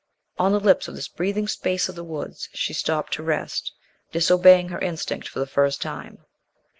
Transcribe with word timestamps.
On 0.39 0.51
the 0.51 0.59
lips 0.59 0.87
of 0.87 0.95
this 0.95 1.07
breathing 1.07 1.47
space 1.47 1.87
of 1.87 1.93
the 1.93 2.03
woods 2.03 2.49
she 2.55 2.73
stopped 2.73 3.13
to 3.13 3.21
rest, 3.21 3.71
disobeying 4.11 4.69
her 4.69 4.79
instinct 4.79 5.27
for 5.27 5.37
the 5.37 5.45
first 5.45 5.79
time. 5.79 6.25